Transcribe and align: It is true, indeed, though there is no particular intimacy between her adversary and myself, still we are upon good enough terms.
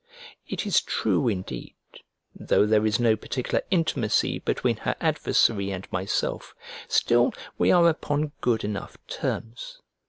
It 0.47 0.65
is 0.65 0.81
true, 0.81 1.27
indeed, 1.27 1.75
though 2.33 2.65
there 2.65 2.87
is 2.87 2.99
no 2.99 3.15
particular 3.15 3.61
intimacy 3.69 4.39
between 4.39 4.77
her 4.77 4.95
adversary 4.99 5.69
and 5.69 5.85
myself, 5.91 6.55
still 6.87 7.35
we 7.59 7.71
are 7.71 7.87
upon 7.87 8.31
good 8.41 8.63
enough 8.63 8.97
terms. 9.07 9.77